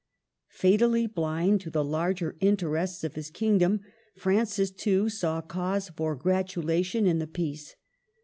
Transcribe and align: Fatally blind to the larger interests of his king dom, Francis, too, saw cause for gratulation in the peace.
Fatally 0.49 1.05
blind 1.05 1.61
to 1.61 1.69
the 1.69 1.83
larger 1.83 2.35
interests 2.39 3.03
of 3.03 3.13
his 3.13 3.29
king 3.29 3.59
dom, 3.59 3.81
Francis, 4.17 4.71
too, 4.71 5.09
saw 5.09 5.41
cause 5.41 5.89
for 5.89 6.15
gratulation 6.15 7.05
in 7.05 7.19
the 7.19 7.27
peace. 7.27 7.75